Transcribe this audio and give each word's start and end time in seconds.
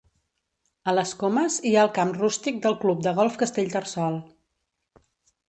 A 0.91 0.95
les 0.99 1.11
Comes 1.23 1.57
hi 1.71 1.73
ha 1.75 1.83
el 1.87 1.91
camp 1.99 2.15
rústic 2.21 2.59
del 2.65 2.79
Club 2.85 3.05
de 3.09 3.15
Golf 3.21 3.39
Castellterçol. 3.43 4.19